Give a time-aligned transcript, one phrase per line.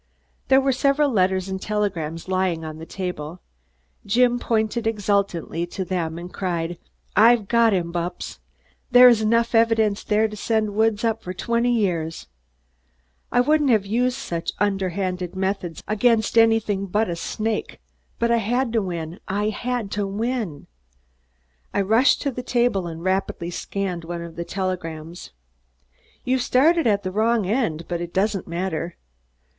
[0.47, 3.39] There were several letters and telegrams lying on the table.
[4.03, 6.79] Jim pointed exultantly to them and cried:
[7.15, 8.39] "I've got him, Bupps!
[8.89, 12.25] There is enough evidence there to send Woods up for twenty years.
[13.31, 17.15] I wouldn't have used such underhand methods against any one else, against anything but a
[17.15, 17.79] snake,
[18.17, 20.65] but I had to win, I had to win!"
[21.75, 25.29] I rushed to the table and rapidly scanned one of the telegrams.
[26.23, 28.97] "You've started at the wrong end, but it doesn't matter.